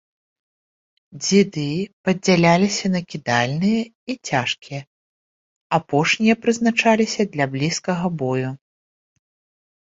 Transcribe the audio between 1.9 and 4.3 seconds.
падзяляліся на кідальныя і